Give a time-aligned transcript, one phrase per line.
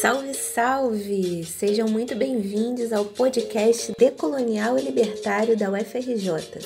[0.00, 1.44] Salve, salve!
[1.44, 6.58] Sejam muito bem-vindos ao podcast Decolonial e Libertário da UFRJ.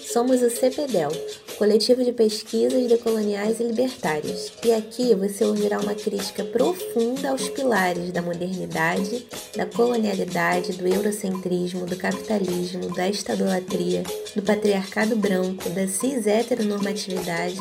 [0.00, 1.10] Somos o CPDEL,
[1.56, 8.10] Coletivo de Pesquisas Decoloniais e Libertárias, e aqui você ouvirá uma crítica profunda aos pilares
[8.10, 9.26] da modernidade,
[9.56, 14.02] da colonialidade, do eurocentrismo, do capitalismo, da estadolatria,
[14.34, 17.60] do patriarcado branco, da cis-heteronormatividade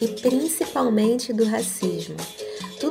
[0.00, 2.16] e principalmente do racismo.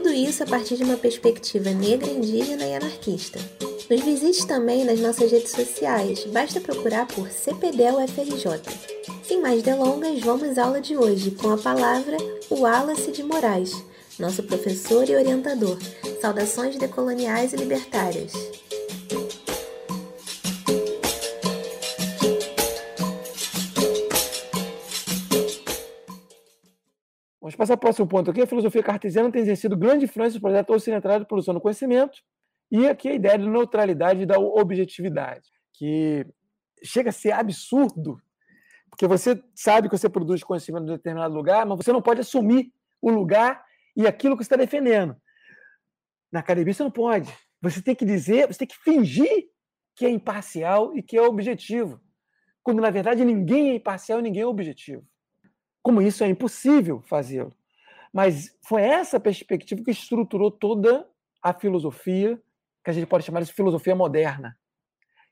[0.09, 3.39] Tudo isso a partir de uma perspectiva negra, indígena e anarquista.
[3.87, 8.59] Nos visite também nas nossas redes sociais, basta procurar por CPDEL UFRJ.
[9.23, 12.17] Sem mais delongas, vamos à aula de hoje com a palavra
[12.49, 13.71] o Wallace de Moraes,
[14.17, 15.77] nosso professor e orientador.
[16.19, 18.33] Saudações decoloniais e libertárias.
[27.59, 28.41] Passar para o próximo ponto aqui.
[28.41, 32.17] A filosofia cartesiana tem exercido grande influência no projeto ocidental de produção do conhecimento
[32.71, 36.25] e aqui a ideia de neutralidade e da objetividade, que
[36.81, 38.17] chega a ser absurdo,
[38.89, 42.71] porque você sabe que você produz conhecimento em determinado lugar, mas você não pode assumir
[43.01, 43.61] o lugar
[43.95, 45.17] e aquilo que você está defendendo.
[46.31, 47.29] Na academia você não pode.
[47.61, 49.49] Você tem que dizer, você tem que fingir
[49.95, 51.99] que é imparcial e que é objetivo,
[52.63, 55.05] quando na verdade ninguém é imparcial ninguém é objetivo
[55.81, 57.53] como isso é impossível fazê-lo.
[58.13, 61.07] Mas foi essa perspectiva que estruturou toda
[61.41, 62.41] a filosofia,
[62.83, 64.57] que a gente pode chamar de filosofia moderna.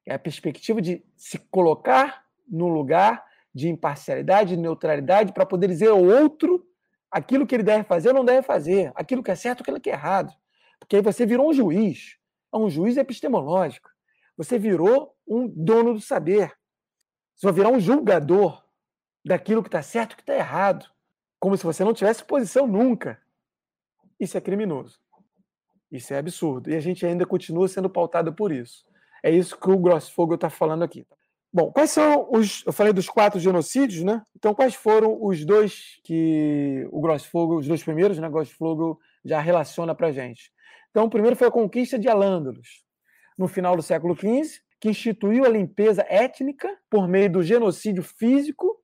[0.06, 5.90] É a perspectiva de se colocar no lugar de imparcialidade, de neutralidade, para poder dizer
[5.90, 6.66] ao outro
[7.12, 9.82] aquilo que ele deve fazer ou não deve fazer, aquilo que é certo ou aquilo
[9.82, 10.34] que é errado.
[10.80, 12.18] Porque aí você virou um juiz,
[12.54, 13.90] um juiz epistemológico.
[14.38, 16.54] Você virou um dono do saber.
[17.36, 18.64] Você vai virar um julgador
[19.28, 20.86] daquilo que está certo e que está errado,
[21.40, 23.20] como se você não tivesse posição nunca.
[24.20, 25.00] Isso é criminoso.
[25.92, 26.70] Isso é absurdo.
[26.70, 28.86] E a gente ainda continua sendo pautado por isso.
[29.22, 31.06] É isso que o Grossfogel está falando aqui.
[31.52, 32.64] Bom, quais são os.
[32.66, 34.22] Eu falei dos quatro genocídios, né?
[34.36, 38.30] Então, quais foram os dois que o Grossfogel, os dois primeiros, né?
[38.30, 40.52] Grossfogel já relaciona para gente.
[40.90, 42.84] Então, o primeiro foi a conquista de Alândalos,
[43.38, 48.78] no final do século XV, que instituiu a limpeza étnica por meio do genocídio físico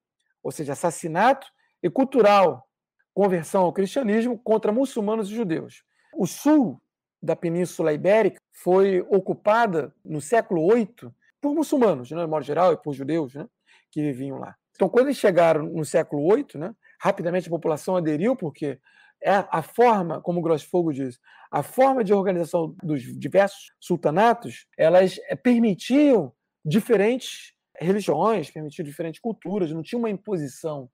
[0.43, 1.47] ou seja, assassinato,
[1.81, 2.67] e cultural,
[3.13, 5.83] conversão ao cristianismo contra muçulmanos e judeus.
[6.15, 6.81] O sul
[7.21, 11.11] da Península Ibérica foi ocupada no século VIII
[11.41, 13.47] por muçulmanos, né, de modo geral, e por judeus né,
[13.91, 14.55] que viviam lá.
[14.75, 18.79] Então, quando eles chegaram no século VIII, né, rapidamente a população aderiu, porque
[19.21, 25.35] é a forma, como Grossfogo diz, a forma de organização dos diversos sultanatos, elas eh,
[25.35, 26.33] permitiam
[26.65, 27.53] diferentes
[27.83, 30.89] religiões, permitiam diferentes culturas, não tinha uma imposição,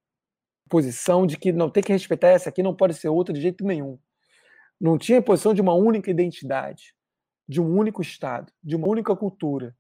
[0.70, 3.64] posição de que não tem que respeitar essa aqui, não pode ser outra de jeito
[3.66, 3.98] nenhum.
[4.80, 6.94] Não tinha imposição de uma única identidade,
[7.48, 9.76] de um único Estado, de uma única cultura.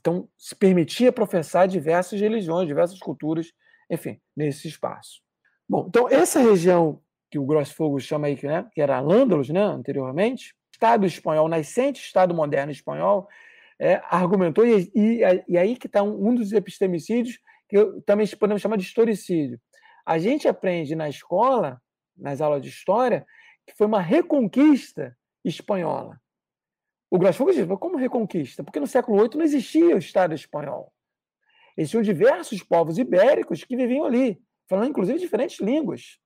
[0.00, 3.52] Então, se permitia professar diversas religiões, diversas culturas,
[3.90, 5.22] enfim, nesse espaço.
[5.68, 7.00] Bom, então, essa região
[7.30, 12.34] que o Grossfogo chama aí, né, que era Lândalos, né, anteriormente, Estado espanhol nascente, Estado
[12.34, 13.28] moderno espanhol,
[13.80, 18.26] é, argumentou, e, e, e, aí que está um, um, dos epistemicídios que eu, também
[18.38, 19.60] podemos chamar de historicídio.
[20.06, 21.80] A gente aprende na escola,
[22.16, 23.26] nas aulas de história,
[23.66, 26.20] que foi uma reconquista espanhola.
[27.10, 28.62] O Glasgow diz, mas como reconquista?
[28.62, 30.92] Porque no século VIII não existia o Estado espanhol.
[31.76, 36.18] Existiam diversos povos ibéricos que viviam ali, falando inclusive diferentes línguas.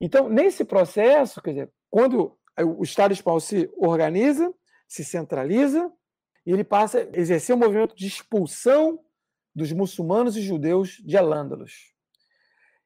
[0.00, 4.52] Então, nesse processo, quer dizer, quando o Estado espanhol se organiza,
[4.88, 5.90] se centraliza,
[6.46, 9.04] e ele passa a exercer um movimento de expulsão
[9.52, 11.92] dos muçulmanos e judeus de Al-Ândalos.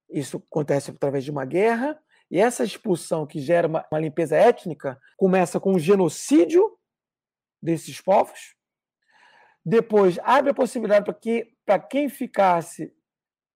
[0.09, 2.01] Isso acontece através de uma guerra,
[2.31, 6.79] e essa expulsão que gera uma, uma limpeza étnica começa com o genocídio
[7.61, 8.55] desses povos.
[9.65, 12.95] Depois abre a possibilidade para que para quem ficasse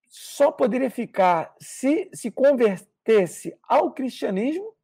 [0.09, 4.75] só poderia ficar se se convertesse ao cristianismo,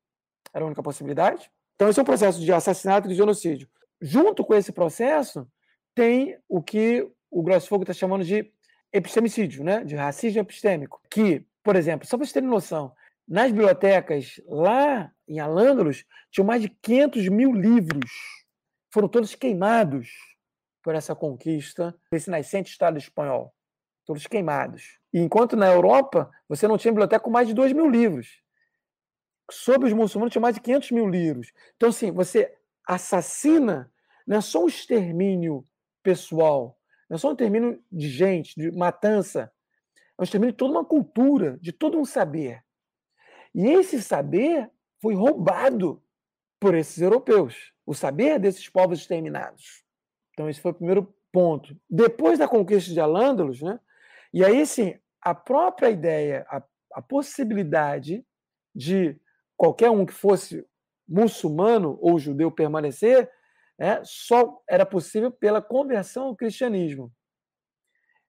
[0.52, 1.50] era a única possibilidade.
[1.74, 3.68] Então esse é um processo de assassinato e de genocídio
[4.00, 5.46] junto com esse processo,
[5.94, 8.52] tem o que o Grossfogo está chamando de
[8.92, 9.84] epistemicídio, né?
[9.84, 12.92] de racismo epistêmico, que, por exemplo, só para vocês terem noção,
[13.28, 18.10] nas bibliotecas lá em Alândalos, tinham mais de 500 mil livros.
[18.92, 20.10] Foram todos queimados
[20.82, 23.54] por essa conquista desse nascente Estado espanhol.
[24.04, 24.98] Todos queimados.
[25.12, 28.42] E enquanto na Europa, você não tinha biblioteca com mais de 2 mil livros.
[29.48, 31.52] Sobre os muçulmanos, tinha mais de 500 mil livros.
[31.76, 32.56] Então, assim, você
[32.86, 33.90] assassina
[34.26, 35.66] não é só um extermínio
[36.02, 36.78] pessoal,
[37.08, 39.52] não é só um extermínio de gente, de matança,
[40.18, 42.62] é um extermínio de toda uma cultura, de todo um saber.
[43.54, 46.02] E esse saber foi roubado
[46.60, 49.82] por esses europeus, o saber desses povos exterminados.
[50.32, 51.76] Então, esse foi o primeiro ponto.
[51.88, 53.80] Depois da conquista de Alândalos, né?
[54.32, 56.62] E aí, sim, a própria ideia, a,
[56.94, 58.24] a possibilidade
[58.74, 59.18] de
[59.56, 60.64] qualquer um que fosse
[61.10, 63.28] muçulmano ou judeu permanecer,
[63.76, 67.12] né, só era possível pela conversão ao cristianismo.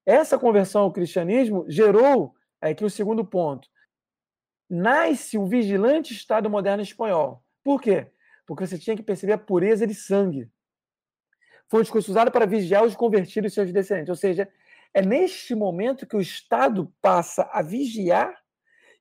[0.03, 3.69] Essa conversão ao cristianismo gerou, aqui o segundo ponto,
[4.67, 7.43] nasce o vigilante Estado moderno espanhol.
[7.63, 8.07] Por quê?
[8.47, 10.49] Porque você tinha que perceber a pureza de sangue.
[11.69, 14.09] Foi um discurso usado para vigiar os convertidos e seus descendentes.
[14.09, 14.51] Ou seja,
[14.93, 18.35] é neste momento que o Estado passa a vigiar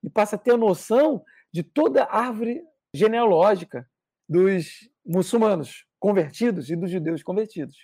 [0.02, 2.62] e passa a ter a noção de toda árvore
[2.94, 3.88] genealógica
[4.28, 7.76] dos muçulmanos convertidos e dos judeus convertidos.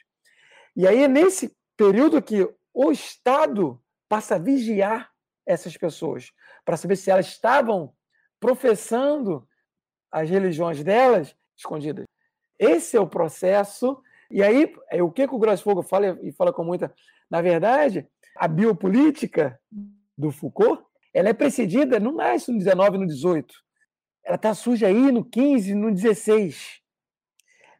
[0.74, 5.10] E aí é nesse período que o Estado passa a vigiar
[5.44, 6.32] essas pessoas
[6.64, 7.92] para saber se elas estavam
[8.40, 9.46] professando
[10.10, 12.04] as religiões delas escondidas.
[12.58, 14.00] Esse é o processo.
[14.30, 16.92] E aí, é o que, que o Grossfogo fala e fala com muita.
[17.30, 19.58] Na verdade, a biopolítica
[20.16, 23.54] do Foucault ela é precedida, não nasce no 19 no 18.
[24.26, 26.82] Ela está suja aí no 15, no 16.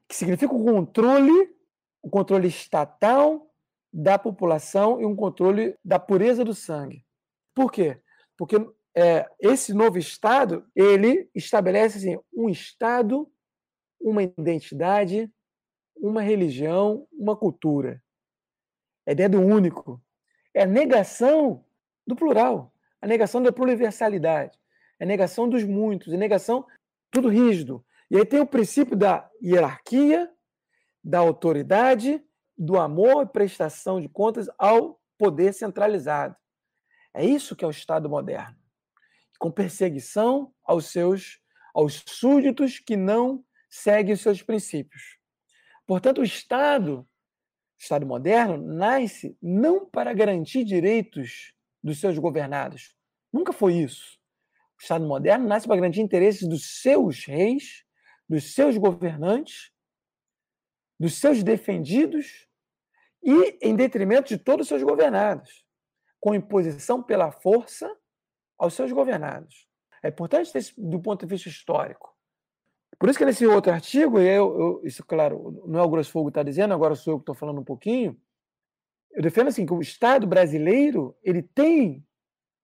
[0.08, 1.52] Que significa o controle,
[2.00, 3.52] o controle estatal
[3.92, 7.04] da população e um controle da pureza do sangue.
[7.52, 8.00] Por quê?
[8.36, 8.56] Porque
[8.96, 13.28] é, esse novo Estado ele estabelece assim, um Estado,
[14.00, 15.28] uma identidade,
[15.96, 18.00] uma religião, uma cultura.
[19.04, 20.00] É ideia do único.
[20.54, 21.64] É a negação
[22.06, 22.72] do plural,
[23.02, 24.56] a negação da universalidade,
[25.00, 26.66] a negação dos muitos, a negação
[27.10, 27.84] tudo rígido.
[28.10, 30.30] E aí tem o princípio da hierarquia,
[31.02, 32.22] da autoridade,
[32.56, 36.36] do amor e prestação de contas ao poder centralizado.
[37.14, 38.56] É isso que é o Estado moderno.
[39.38, 41.40] Com perseguição aos seus
[41.74, 45.18] aos súditos que não seguem os seus princípios.
[45.86, 47.06] Portanto, o Estado
[47.78, 51.52] o Estado moderno nasce não para garantir direitos
[51.82, 52.96] dos seus governados.
[53.30, 54.18] Nunca foi isso.
[54.78, 57.84] O Estado moderno nasce para garantir interesses dos seus reis,
[58.28, 59.70] dos seus governantes,
[60.98, 62.46] dos seus defendidos
[63.22, 65.64] e em detrimento de todos os seus governados,
[66.20, 67.94] com imposição pela força
[68.58, 69.66] aos seus governados.
[70.02, 72.14] É importante ter do ponto de vista histórico.
[72.98, 76.10] Por isso que nesse outro artigo, e eu, eu, isso, claro, não é o Grosso
[76.10, 78.18] Fogo que está dizendo, agora sou eu que estou falando um pouquinho,
[79.10, 82.06] eu defendo assim que o Estado brasileiro ele tem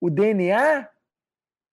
[0.00, 0.88] o DNA,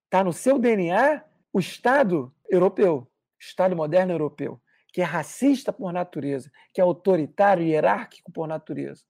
[0.10, 1.24] está no seu DNA,
[1.54, 3.08] o Estado europeu,
[3.40, 4.60] Estado moderno europeu,
[4.92, 9.04] que é racista por natureza, que é autoritário e hierárquico por natureza,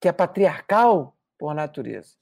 [0.00, 2.16] que é patriarcal por natureza.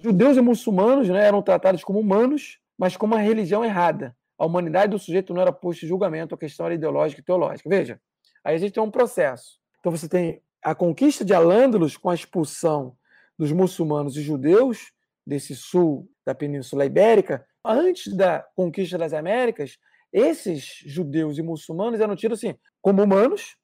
[0.00, 4.16] Judeus e muçulmanos né, eram tratados como humanos mas com uma religião errada.
[4.36, 7.68] A humanidade do sujeito não era posta em julgamento, a questão era ideológica e teológica.
[7.68, 8.00] Veja,
[8.42, 9.60] aí a gente tem um processo.
[9.78, 12.96] Então você tem a conquista de Alândalos com a expulsão
[13.38, 14.92] dos muçulmanos e judeus
[15.26, 17.46] desse sul da Península Ibérica.
[17.64, 19.78] Antes da conquista das Américas,
[20.12, 23.56] esses judeus e muçulmanos eram tidos assim como humanos.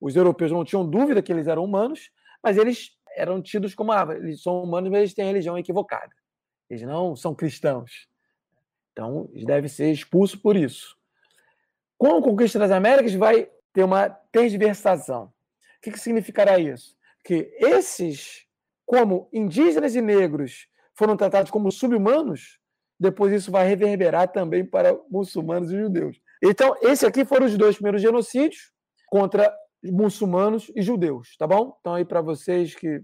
[0.00, 2.10] Os europeus não tinham dúvida que eles eram humanos,
[2.42, 6.10] mas eles eram tidos como ah, eles são humanos, mas eles têm religião equivocada.
[6.70, 8.08] Eles não são cristãos.
[8.92, 10.96] Então, deve ser expulso por isso.
[11.98, 15.24] Com a conquista das Américas, vai ter uma transversação.
[15.24, 16.96] O que significará isso?
[17.24, 18.46] Que esses,
[18.92, 22.58] como indígenas e negros, foram tratados como subhumanos,
[23.00, 26.20] depois isso vai reverberar também para muçulmanos e judeus.
[26.44, 28.70] Então, esse aqui foram os dois primeiros genocídios
[29.06, 29.50] contra
[29.82, 31.74] muçulmanos e judeus, tá bom?
[31.80, 33.02] Então, aí para vocês que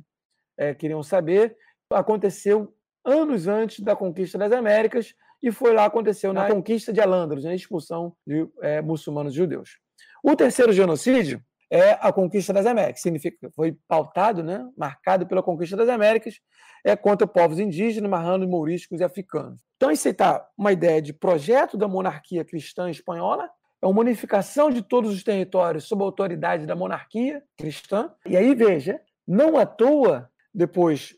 [0.59, 1.57] é, queriam saber,
[1.91, 2.71] aconteceu
[3.03, 7.55] anos antes da conquista das Américas, e foi lá aconteceu na conquista de Alândros, na
[7.55, 9.79] expulsão de é, muçulmanos e judeus.
[10.23, 15.77] O terceiro genocídio é a conquista das Américas, significa foi pautado, né, marcado pela conquista
[15.77, 16.41] das Américas,
[16.85, 19.61] é contra povos indígenas, marranos, mouriscos e africanos.
[19.77, 23.49] Então, isso está uma ideia de projeto da monarquia cristã espanhola,
[23.81, 28.13] é uma unificação de todos os territórios sob a autoridade da monarquia cristã.
[28.27, 31.15] E aí, veja, não à toa, depois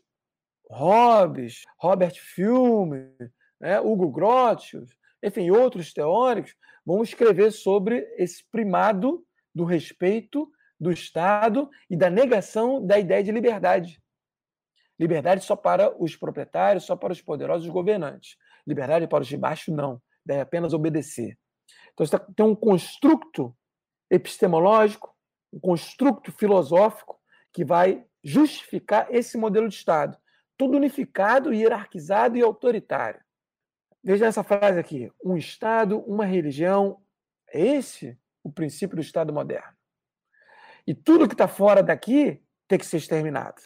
[0.69, 3.09] Hobbes, Robert Filme,
[3.59, 4.91] né, Hugo Grotius,
[5.23, 6.55] enfim, outros teóricos,
[6.85, 13.31] vão escrever sobre esse primado do respeito do Estado e da negação da ideia de
[13.31, 14.01] liberdade.
[14.99, 18.37] Liberdade só para os proprietários, só para os poderosos governantes.
[18.65, 20.01] Liberdade para os de baixo, não.
[20.25, 21.37] Deve apenas obedecer.
[21.93, 23.55] Então, você tem um construto
[24.09, 25.15] epistemológico,
[25.51, 27.19] um construto filosófico
[27.51, 30.17] que vai justificar esse modelo de Estado,
[30.57, 33.19] todo unificado, hierarquizado e autoritário.
[34.03, 37.01] Veja essa frase aqui: um Estado, uma religião.
[37.53, 39.75] É esse o princípio do Estado moderno.
[40.85, 43.61] E tudo que está fora daqui tem que ser exterminado.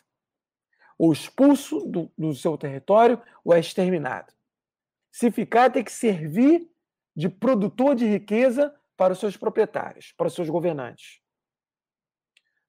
[0.97, 4.33] Ou expulso do, do seu território, ou é exterminado.
[5.11, 6.69] Se ficar, tem que servir
[7.15, 11.21] de produtor de riqueza para os seus proprietários, para os seus governantes.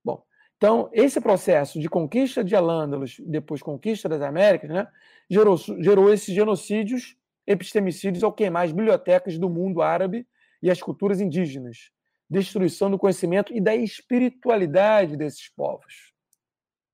[0.05, 0.25] Bom,
[0.57, 4.87] então, esse processo de conquista de Alândalos, depois conquista das Américas, né,
[5.29, 10.27] gerou, gerou esses genocídios, epistemicídios ao queimar as bibliotecas do mundo árabe
[10.63, 11.93] e as culturas indígenas,
[12.29, 16.13] destruição do conhecimento e da espiritualidade desses povos.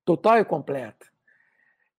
[0.05, 1.07] Total e completa.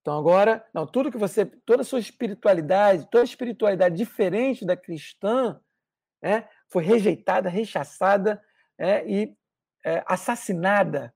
[0.01, 4.75] Então agora, não, tudo que você, toda a sua espiritualidade, toda a espiritualidade diferente da
[4.75, 5.59] cristã,
[6.21, 8.41] é, foi rejeitada, rechaçada
[8.77, 9.35] é, e
[9.85, 11.13] é, assassinada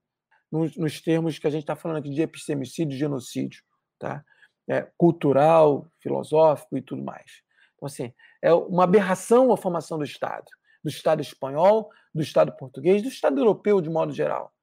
[0.50, 3.62] nos, nos, termos que a gente está falando aqui de epistemicídio, genocídio,
[3.98, 4.24] tá?
[4.66, 7.42] É, cultural, filosófico e tudo mais.
[7.76, 10.50] Então assim, é uma aberração a formação do Estado
[10.88, 14.54] do Estado espanhol, do Estado português, do Estado europeu de modo geral.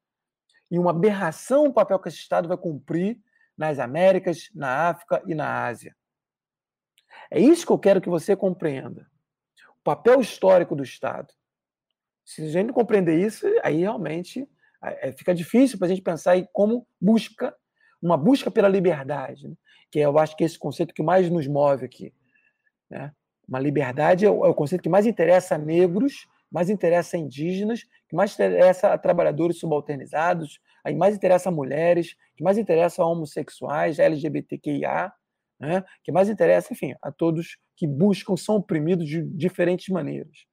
[0.72, 3.20] E uma aberração o papel que esse Estado vai cumprir
[3.56, 5.96] nas Américas, na África e na Ásia.
[7.30, 9.08] É isso que eu quero que você compreenda.
[9.80, 11.32] O papel histórico do Estado.
[12.26, 14.50] Se a gente não compreender isso, aí realmente
[14.82, 17.56] é, fica difícil para a gente pensar em como busca,
[18.02, 19.56] uma busca pela liberdade, né?
[19.92, 22.12] que eu acho que é esse conceito que mais nos move aqui.
[22.90, 23.14] Né?
[23.48, 27.20] Uma liberdade é o, é o conceito que mais interessa a negros, mais interessa a
[27.20, 33.02] indígenas, que mais interessa a trabalhadores subalternizados, aí mais interessa a mulheres, que mais interessa
[33.04, 35.12] a homossexuais, LGBTQIA,
[35.60, 35.84] né?
[36.04, 40.46] que mais interessa, enfim, a todos que buscam, são oprimidos de diferentes maneiras.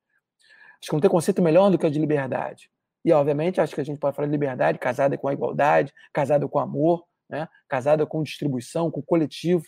[0.81, 2.71] Acho que não tem conceito melhor do que o de liberdade.
[3.05, 6.49] E, obviamente, acho que a gente pode falar de liberdade casada com a igualdade, casada
[6.49, 7.49] com amor, né?
[7.69, 9.65] casada com distribuição, com coletivo.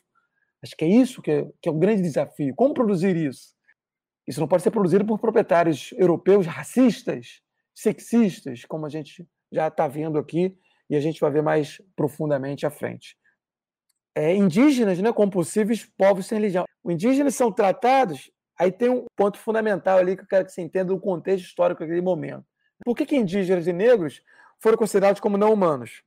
[0.65, 2.55] Acho que é isso que é, que é o grande desafio.
[2.55, 3.55] Como produzir isso?
[4.27, 7.43] Isso não pode ser produzido por proprietários europeus racistas,
[7.75, 10.57] sexistas, como a gente já está vendo aqui
[10.89, 13.15] e a gente vai ver mais profundamente à frente.
[14.15, 16.65] É, indígenas, né, como possíveis povos sem religião.
[16.83, 20.63] Os indígenas são tratados, aí tem um ponto fundamental ali que eu quero que você
[20.63, 22.47] entenda o contexto histórico daquele momento.
[22.83, 24.23] Por que, que indígenas e negros
[24.63, 26.03] foram considerados como não humanos?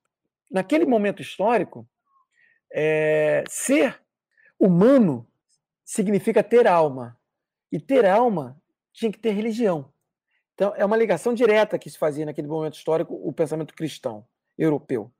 [0.50, 1.88] Naquele momento histórico,
[2.74, 4.02] é, ser
[4.60, 5.28] Humano
[5.84, 7.18] significa ter alma.
[7.72, 8.62] E ter alma
[8.92, 9.92] tinha que ter religião.
[10.54, 14.26] Então, é uma ligação direta que se fazia naquele momento histórico o pensamento cristão
[14.58, 15.12] europeu.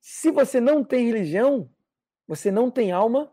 [0.00, 1.68] Se você não tem religião,
[2.26, 3.30] você não tem alma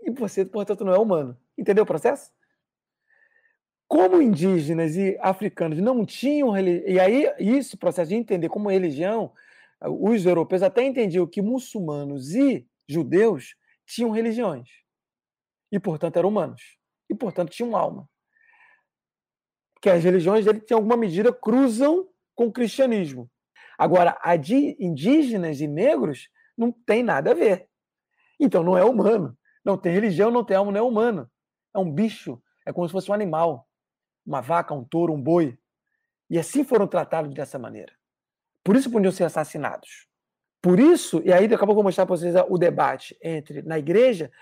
[0.00, 1.38] e você, portanto, não é humano.
[1.56, 2.32] Entendeu o processo?
[3.86, 9.32] Como indígenas e africanos não tinham religião, e aí isso, processo de entender como religião,
[9.80, 13.54] os europeus até entendiam que muçulmanos e judeus
[13.86, 14.68] tinham religiões.
[15.70, 16.78] E, portanto, eram humanos.
[17.08, 18.08] E, portanto, tinham alma.
[19.80, 23.30] Que as religiões dele, em alguma medida, cruzam com o cristianismo.
[23.78, 27.68] Agora, a de indígenas e negros não tem nada a ver.
[28.38, 29.36] Então, não é humano.
[29.64, 31.30] Não tem religião, não tem alma, não é humano.
[31.74, 32.40] É um bicho.
[32.66, 33.68] É como se fosse um animal.
[34.24, 35.58] Uma vaca, um touro, um boi.
[36.30, 37.92] E assim foram tratados dessa maneira.
[38.62, 40.08] Por isso podiam ser assassinados.
[40.64, 43.60] Por isso, e aí daqui a pouco eu vou mostrar para vocês o debate entre
[43.60, 44.32] na igreja,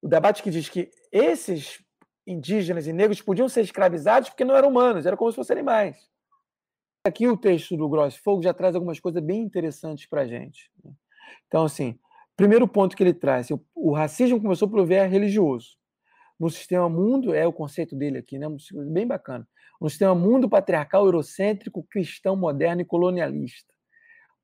[0.00, 1.84] o debate que diz que esses
[2.26, 5.98] indígenas e negros podiam ser escravizados porque não eram humanos, eram como se fossem animais.
[7.06, 10.70] Aqui o texto do Gross Fogo já traz algumas coisas bem interessantes para a gente.
[10.82, 10.90] Né?
[11.46, 11.98] Então, assim,
[12.34, 15.76] primeiro ponto que ele traz, o racismo começou por viés religioso.
[16.40, 18.46] No sistema mundo, é o conceito dele aqui, né?
[18.90, 19.46] bem bacana.
[19.78, 23.75] Um sistema mundo patriarcal, eurocêntrico, cristão, moderno e colonialista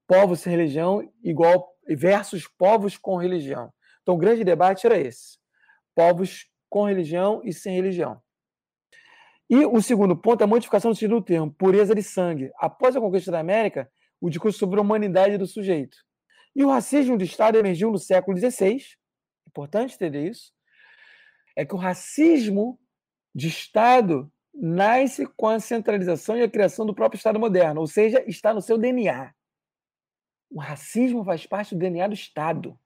[0.06, 3.72] povos sem religião igual versus povos com religião.
[4.02, 5.38] Então, o grande debate era esse:
[5.94, 8.20] povos com religião e sem religião.
[9.48, 12.50] E o segundo ponto é a modificação do sentido do termo, pureza de sangue.
[12.56, 13.90] Após a conquista da América,
[14.20, 15.98] o discurso sobre a humanidade do sujeito.
[16.56, 18.82] E o racismo de Estado emergiu no século XVI.
[19.46, 20.52] Importante entender isso.
[21.54, 22.78] É que o racismo
[23.34, 28.22] de Estado nasce com a centralização e a criação do próprio Estado moderno, ou seja,
[28.26, 29.32] está no seu DNA.
[30.52, 32.78] O racismo faz parte do DNA do Estado.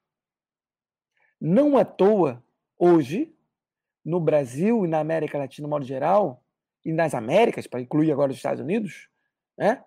[1.41, 2.43] Não à toa,
[2.79, 3.35] hoje,
[4.05, 6.45] no Brasil e na América Latina, de modo geral,
[6.85, 9.09] e nas Américas, para incluir agora os Estados Unidos,
[9.59, 9.85] né?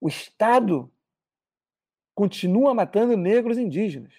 [0.00, 0.90] o Estado
[2.14, 4.14] continua matando negros e indígenas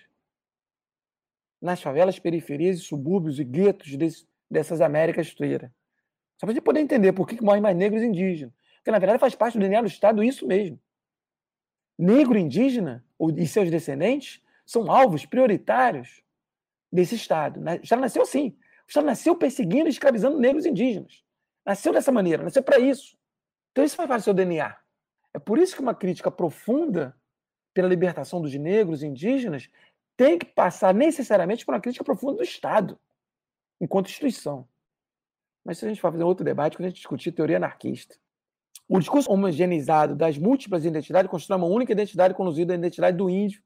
[1.61, 5.71] nas favelas, periferias, subúrbios e guetos desse, dessas Américas esteiras.
[6.37, 8.53] Só para a gente poder entender por que morrem mais negros e indígenas.
[8.75, 10.77] Porque, na verdade, faz parte do DNA do Estado isso mesmo
[11.97, 13.03] negro indígena
[13.37, 16.23] e seus descendentes são alvos prioritários
[16.91, 17.59] desse Estado.
[17.81, 18.49] Já nasceu assim.
[18.85, 21.23] O Estado nasceu perseguindo e escravizando negros indígenas.
[21.65, 23.17] Nasceu dessa maneira, nasceu para isso.
[23.71, 24.77] Então isso faz parte do seu DNA.
[25.33, 27.15] É por isso que uma crítica profunda
[27.73, 29.69] pela libertação dos negros e indígenas
[30.15, 32.99] tem que passar necessariamente por uma crítica profunda do Estado,
[33.81, 34.67] enquanto instituição.
[35.65, 38.15] Mas isso a gente vai fazer outro debate quando a gente discutir teoria anarquista.
[38.87, 43.61] O discurso homogeneizado das múltiplas identidades constrói uma única identidade conduzida à identidade do índio,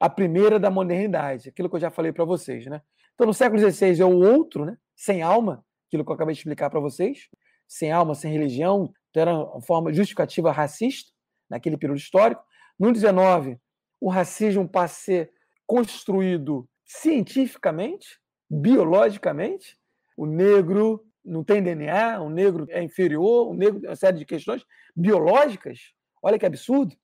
[0.00, 2.66] a primeira da modernidade, aquilo que eu já falei para vocês.
[2.66, 2.80] Né?
[3.14, 4.76] Então, no século XVI é o outro, né?
[4.96, 7.28] sem alma, aquilo que eu acabei de explicar para vocês,
[7.66, 11.12] sem alma, sem religião, então era uma forma justificativa racista
[11.48, 12.42] naquele período histórico.
[12.78, 13.58] No XIX,
[14.00, 15.32] o racismo passa a ser
[15.66, 18.18] construído cientificamente,
[18.50, 19.76] biologicamente.
[20.16, 24.64] O negro não tem DNA, o negro é inferior, o negro uma série de questões
[24.96, 25.92] biológicas.
[26.22, 26.96] Olha que absurdo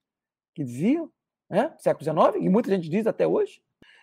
[0.55, 1.11] que diziam,
[1.51, 1.75] né?
[1.79, 3.61] século XIX, e muita gente diz até hoje.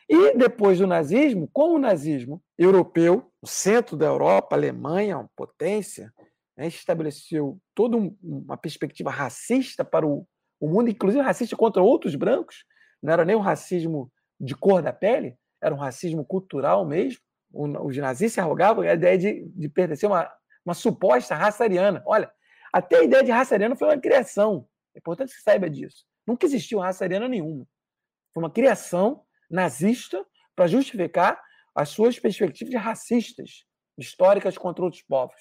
[0.09, 6.13] E depois do nazismo, com o nazismo europeu, o centro da Europa, Alemanha, uma potência,
[6.57, 10.27] né, estabeleceu toda um, uma perspectiva racista para o,
[10.59, 12.65] o mundo, inclusive racista contra outros brancos.
[13.01, 17.21] Não era nem um racismo de cor da pele, era um racismo cultural mesmo.
[17.53, 20.31] Os nazis se arrogavam a ideia de, de pertencer a uma,
[20.65, 22.01] uma suposta raça ariana.
[22.05, 22.31] Olha,
[22.71, 24.67] até a ideia de raça ariana foi uma criação.
[24.95, 26.05] É importante que você saiba disso.
[26.25, 27.67] Nunca existiu raça ariana nenhuma.
[28.33, 31.41] Foi uma criação nazista para justificar
[31.75, 33.65] as suas perspectivas racistas
[33.97, 35.35] históricas contra outros povos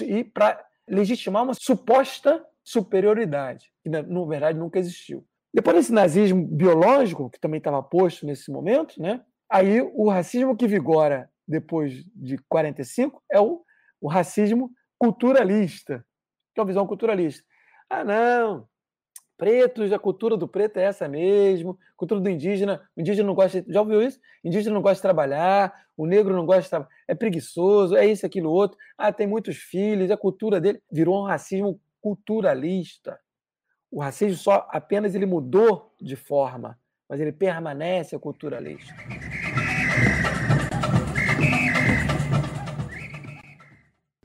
[0.00, 5.26] e para legitimar uma suposta superioridade que na verdade nunca existiu.
[5.52, 9.22] Depois desse nazismo biológico que também estava posto nesse momento, né?
[9.50, 13.64] Aí o racismo que vigora depois de 45 é o,
[14.00, 16.04] o racismo culturalista,
[16.54, 17.44] que é uma visão culturalista.
[17.90, 18.68] Ah, não,
[19.36, 23.64] pretos, a cultura do preto é essa mesmo, cultura do indígena, o indígena não gosta,
[23.66, 24.20] já ouviu isso?
[24.44, 28.06] O indígena não gosta de trabalhar, o negro não gosta de trabalhar, é preguiçoso, é
[28.06, 33.18] isso, aquilo, outro, ah, tem muitos filhos, a cultura dele virou um racismo culturalista.
[33.90, 38.94] O racismo só apenas ele mudou de forma, mas ele permanece culturalista.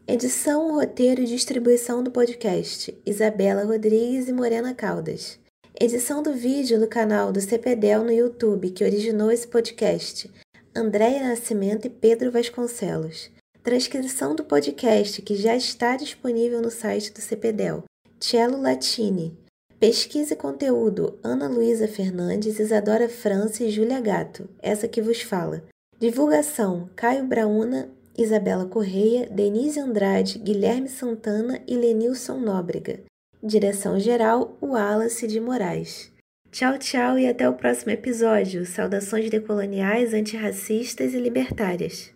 [0.08, 5.40] Edição, roteiro e distribuição do podcast: Isabela Rodrigues e Morena Caldas.
[5.82, 10.32] Edição do vídeo do canal do CPDEL no YouTube, que originou esse podcast:
[10.76, 13.32] Andréia Nascimento e Pedro Vasconcelos.
[13.64, 17.86] Transcrição do podcast, que já está disponível no site do CPDEL:
[18.20, 19.45] Cello Latini.
[19.86, 25.64] Pesquisa e conteúdo: Ana Luísa Fernandes, Isadora França e Júlia Gato, essa que vos fala.
[26.00, 33.02] Divulgação: Caio Brauna, Isabela Correia, Denise Andrade, Guilherme Santana e Lenilson Nóbrega.
[33.44, 36.12] Direção-geral: Wallace de Moraes.
[36.50, 38.66] Tchau, tchau e até o próximo episódio.
[38.66, 42.12] Saudações decoloniais, antirracistas e libertárias.